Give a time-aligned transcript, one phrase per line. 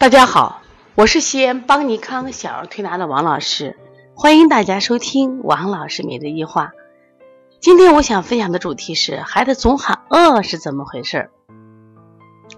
[0.00, 0.62] 大家好，
[0.94, 3.76] 我是西安邦尼康小儿推拿的王老师，
[4.14, 6.70] 欢迎大家收听王老师每日一话。
[7.60, 11.30] 今天我想分享的主题是孩子总喊饿是怎么回事？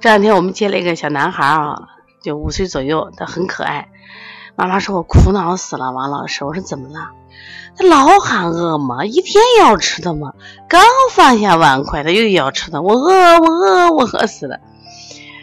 [0.01, 1.89] 这两天我们接了一个小男孩啊，
[2.23, 3.89] 就五岁左右，他很可爱。
[4.55, 7.09] 妈妈说我苦恼死了，王老师，我说怎么了？
[7.75, 10.35] 他老喊饿嘛，一天要吃的嘛，
[10.69, 10.83] 刚
[11.13, 14.61] 放下碗筷，他又要吃的，我饿，我饿，我饿死了。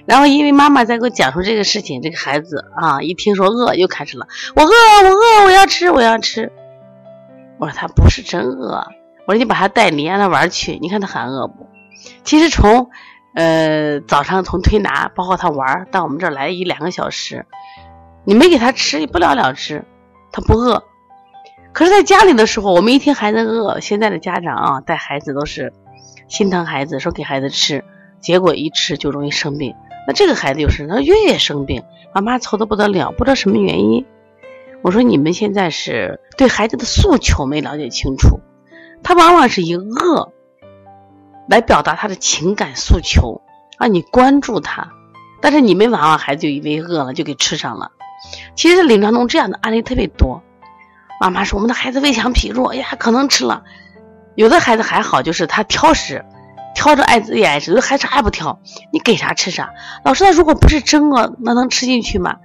[0.08, 6.50] 然后因为妈妈在给我讲述这个事情，这个孩子啊，一听说饿又开始了，我饿，我饿，我要吃，我要吃。
[7.60, 8.88] 我说他不是真饿，
[9.28, 11.68] 我说你把他带你让他玩去，你看他喊饿不？
[12.24, 12.90] 其实从
[13.36, 17.46] 呃早上从推拿，包括他玩到我们这儿来一两个小时，
[18.24, 19.84] 你没给他吃，你不了了之，
[20.32, 20.84] 他不饿。
[21.74, 25.74] 可是在家里的时候，我们一听孩子饿，现在的家长啊带孩子都是
[26.30, 27.84] 心疼孩子，说给孩子吃，
[28.22, 29.76] 结果一吃就容易生病。
[30.08, 34.06] 那这个孩子就是，他月月生病，妈妈愁的不得了，不知道什么原因。
[34.82, 38.40] 我说你们现在是对孩子的诉求没了解清楚，
[39.04, 40.32] 他往往是以饿
[41.50, 43.42] 来表达他的情感诉求，
[43.78, 44.92] 让你关注他，
[45.42, 47.92] 但是你们往往孩子就以为饿了就给吃上了。
[48.56, 50.42] 其实临床中这样的案例特别多，
[51.20, 53.64] 妈妈说我们的孩子胃强脾弱，哎呀可能吃了，
[54.36, 56.24] 有的孩子还好，就是他挑食。
[56.78, 58.60] 挑着爱自己爱吃，有孩子还不挑，
[58.94, 59.74] 你给啥吃啥。
[60.06, 62.38] 老师，那如果不是真饿，那能吃进去吗？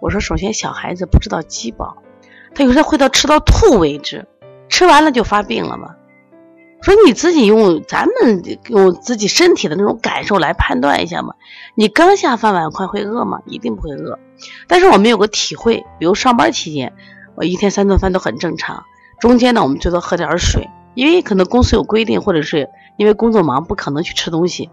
[0.00, 1.96] 我说，首先小孩子不知道饥饱，
[2.54, 4.28] 他有时候会到吃到吐为止，
[4.68, 5.96] 吃完了就发病了嘛。
[6.82, 11.34] 说你自己用咱们用自己身体的那种感受来判断一下嘛。
[11.74, 13.40] 你刚下饭碗筷会饿吗？
[13.44, 14.20] 一定不会饿。
[14.68, 16.92] 但是我们有个体会，比如上班期间，
[17.34, 18.84] 我一天三顿饭都很正常，
[19.18, 20.70] 中间呢我们最多喝点水。
[20.94, 22.68] 因为可能公司有规定，或者是
[23.00, 24.68] 因为工作忙，不可能去吃东西。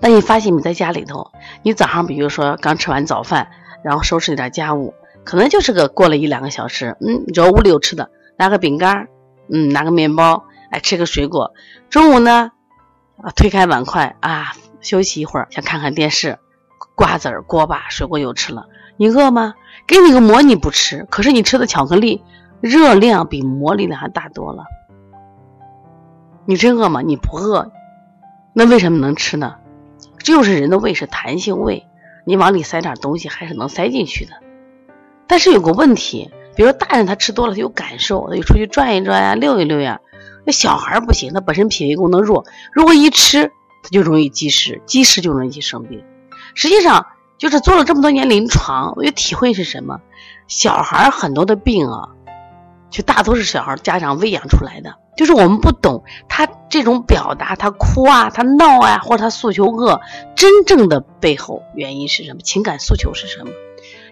[0.00, 1.30] 那你发现你在家里头，
[1.62, 3.46] 你早上比如说刚吃完早饭，
[3.84, 9.06] 然后收拾点家务，可能就是个过了一两个小时，嗯，你说屋里有吃的，拿个饼干，
[9.48, 11.52] 嗯，拿个面包，哎，吃个水果。
[11.90, 12.50] 中午呢，
[13.22, 16.40] 啊，推开碗筷啊，休息一会儿，想看看电视，
[16.96, 18.66] 瓜子儿、锅巴、水果又吃了。
[18.96, 19.54] 你饿吗？
[19.86, 22.24] 给你个馍你不吃，可是你吃的巧克力
[22.60, 24.64] 热量比馍力量还大多了。
[26.46, 27.02] 你真饿吗？
[27.02, 27.72] 你不饿，
[28.52, 29.56] 那为什么能吃呢？
[30.22, 31.86] 就是人的胃是弹性胃，
[32.24, 34.32] 你往里塞点东西还是能塞进去的。
[35.26, 40.00] 但是有个问题，比如大人他吃多了他有感受，他就出去转一转呀，溜一溜呀。
[40.44, 43.50] 那小孩不行，他本身脾胃功能弱，如果一吃
[43.82, 46.04] 他就容易积食，积食就容易生病。
[46.54, 47.06] 实际上
[47.38, 50.00] 就是做了这么多年临床，我就体会是什么？
[50.46, 52.10] 小孩很多的病啊，
[52.90, 54.94] 就大多是小孩家长喂养出来的。
[55.16, 59.98] 就是我们不懂他这种表达，他哭啊，他闹啊，或者他诉求饿，
[60.34, 62.40] 真正的背后原因是什么？
[62.42, 63.50] 情感诉求是什么？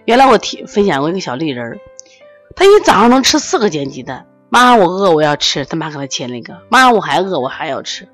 [0.05, 1.79] 原来我提分享过一个小丽人儿，
[2.55, 8.07] 他一早上能吃四个煎鸡蛋，妈我饿我要吃，他妈给他切了一个，妈我还饿我还要吃，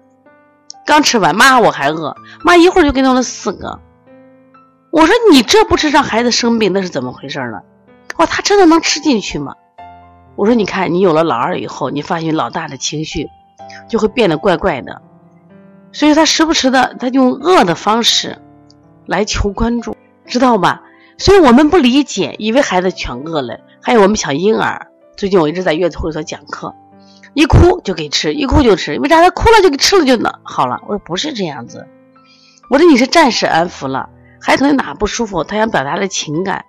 [0.86, 3.80] 刚吃完妈我还饿，妈一会儿就给弄了四个，
[4.92, 7.62] 我说你这不是让孩子生病，那是怎么回事呢？
[8.18, 9.56] 哇，他真的能吃进去吗？
[10.36, 13.30] 我说，你看，你有了老二以后，你发现老大的情绪
[13.88, 15.02] 就会变得怪怪的，
[15.92, 18.38] 所以他时不时的，他用饿的方式
[19.06, 20.84] 来求关注，知道吧？
[21.18, 23.60] 所以我们不理解，以为孩子全饿了。
[23.82, 26.74] 还有我们小婴儿，最近我一直在月子会所讲课，
[27.34, 29.22] 一哭就给吃，一哭就吃，为啥？
[29.22, 30.80] 他哭了就给吃了就能好了？
[30.88, 31.88] 我说不是这样子，
[32.70, 34.10] 我说你是暂时安抚了，
[34.40, 36.66] 孩子哪不舒服，他想表达的情感。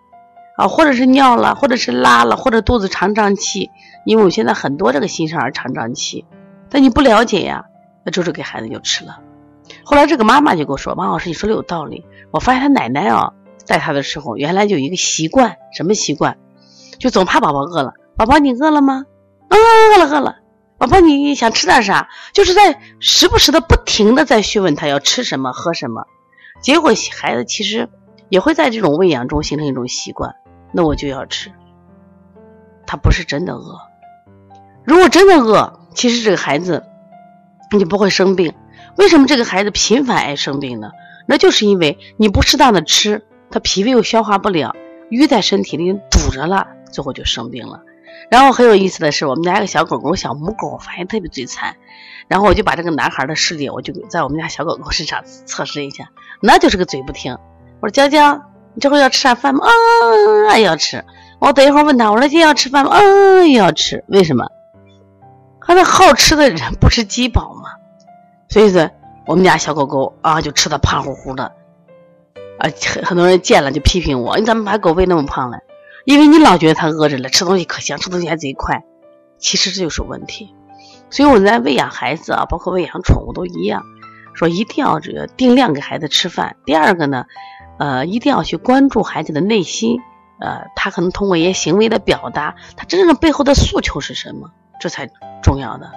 [0.63, 3.73] 啊，或者是尿了，或者是拉了，或者肚子常胀气，
[4.07, 6.25] 因为我现在很多这个新生儿常胀气，
[6.71, 7.65] 但你不了解呀，
[8.05, 9.19] 那周周给孩子就吃了。
[9.83, 13.33] 后来这个妈妈就跟我说：“王老师，你说的有道理。”我发现他奶奶啊
[13.67, 16.39] 带他的时候，原来有一个习惯，什么习惯？
[17.01, 17.95] 就总怕宝宝饿了。
[18.17, 19.05] 宝宝你饿了吗？
[19.49, 19.59] 嗯，
[19.97, 20.37] 饿了饿了。
[20.79, 22.09] 宝宝你想吃点啥？
[22.33, 26.05] 就是在时不时的不停的在询问他要吃什么喝什么。
[26.61, 27.89] 结果孩子其实
[28.29, 30.37] 也会在这种喂养中形成一种习惯。
[30.73, 31.53] 那我就要吃，
[32.87, 33.81] 他不是真的饿。
[34.85, 36.85] 如果真的饿，其实这个孩子
[37.71, 38.55] 你不会生病。
[38.97, 40.91] 为什么这个孩子频繁爱生病呢？
[41.27, 44.75] 那就是因为你不适当的吃，他脾胃又消化不了，
[45.11, 47.83] 淤在身体里堵着了，最后就生病了。
[48.31, 51.77] 然后很有意思的是，我们家一个小狗狗，小母狗，发现特别嘴馋。
[52.29, 56.11] 然后我就把这个男孩的视力，我就在我们家小狗狗身上测试一下，
[56.41, 57.39] 那就是个嘴不停。
[57.81, 58.52] 我说娇娇。
[58.75, 59.67] 你这会要吃啥饭吗？
[59.67, 61.05] 嗯啊，要吃。
[61.39, 62.91] 我等一会儿问他，我说今天要吃饭吗？
[62.93, 64.05] 啊，要吃。
[64.09, 64.47] 为什么？
[65.65, 67.71] 他那好吃的人不吃饥饱吗？
[68.49, 68.91] 所以说，
[69.27, 71.53] 我们家小狗狗啊，就吃的胖乎乎的，
[72.59, 75.59] 啊，很很多人见了就批评我，你怎么把狗喂那么胖了？
[76.05, 78.83] 因为你老觉得它饿着了，吃东西可香，吃东西还贼快，
[79.39, 80.55] 其实这就是问题。
[81.11, 83.85] 所以我们在喂养孩子啊，包括喂养宠物都一样，
[84.35, 86.57] 说一定要这个定量给孩子吃饭。
[86.65, 87.27] 第二个呢，
[87.79, 90.01] 呃，一定要去关注孩子的内心，
[90.41, 95.11] 呃，他可能通过一些行为的表达，他真正背后的诉求是什么，这才
[95.43, 95.91] 重要的。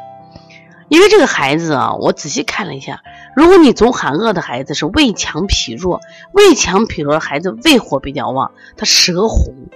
[0.87, 3.01] 因为这个孩子啊，我仔细看了一下，
[3.35, 5.99] 如果你总喊饿的孩子是胃强脾弱，
[6.31, 9.67] 胃强脾弱的孩子胃火比较旺，他舌红，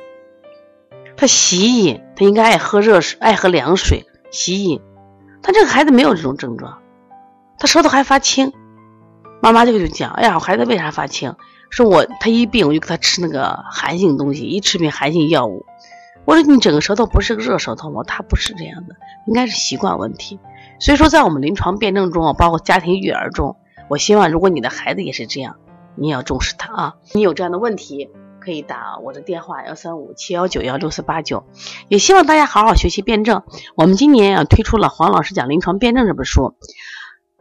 [1.17, 4.81] 他喜饮，他应该爱喝热水，爱喝凉水，喜饮。
[5.41, 6.77] 但这个孩子没有这种症状，
[7.57, 8.53] 他舌头还发青。
[9.41, 11.33] 妈妈就就讲，哎呀，我孩子为啥发青？
[11.69, 15.65] 说我他一病我就给他吃那个寒性东西，一吃病寒性药物。
[16.25, 18.03] 我说你整个舌头不是个热舌头吗？
[18.05, 18.95] 他不是这样的，
[19.25, 20.39] 应该是习惯问题。
[20.79, 23.57] 所以说，在我们临床辩证中啊，包括家庭育儿中，
[23.89, 25.55] 我希望如果你的孩子也是这样，
[25.95, 26.95] 你也要重视他啊。
[27.13, 31.45] 你有这样的问题，可以打我的电话幺三五七幺九幺六四八九。
[31.87, 33.41] 也希望大家好好学习辩证。
[33.75, 36.55] 我们今年啊推出了黄老师讲临床辩证这本书，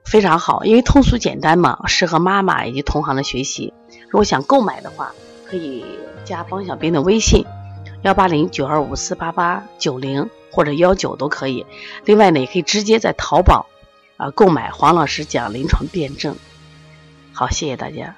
[0.04, 3.74] 非常好，因为通俗简单嘛，适合妈妈以及同行的学习。
[4.08, 5.12] 如果想购买的话，
[5.46, 5.84] 可以
[6.24, 7.44] 加方小斌的微信
[8.02, 10.28] 幺八零九二五四八八九零。
[10.50, 11.66] 或者幺九都可以，
[12.06, 13.66] 另外呢，也可以直接在淘宝
[14.16, 16.34] 啊购买黄老师讲临床辩证。
[17.34, 18.16] 好，谢谢大家。